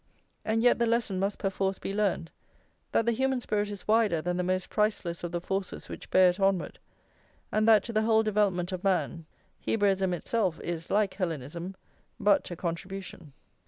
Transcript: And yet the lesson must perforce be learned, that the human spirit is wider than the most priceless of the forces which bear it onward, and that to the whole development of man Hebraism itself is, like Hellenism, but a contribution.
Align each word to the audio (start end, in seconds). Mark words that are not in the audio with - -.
And 0.43 0.63
yet 0.63 0.79
the 0.79 0.87
lesson 0.87 1.19
must 1.19 1.37
perforce 1.37 1.77
be 1.77 1.93
learned, 1.93 2.31
that 2.91 3.05
the 3.05 3.11
human 3.11 3.39
spirit 3.39 3.69
is 3.69 3.87
wider 3.87 4.19
than 4.19 4.35
the 4.35 4.41
most 4.43 4.67
priceless 4.67 5.23
of 5.23 5.31
the 5.31 5.39
forces 5.39 5.89
which 5.89 6.09
bear 6.09 6.31
it 6.31 6.39
onward, 6.39 6.79
and 7.51 7.67
that 7.67 7.83
to 7.83 7.93
the 7.93 8.01
whole 8.01 8.23
development 8.23 8.71
of 8.71 8.83
man 8.83 9.27
Hebraism 9.63 10.11
itself 10.15 10.59
is, 10.61 10.89
like 10.89 11.13
Hellenism, 11.13 11.75
but 12.19 12.49
a 12.49 12.55
contribution. 12.55 13.33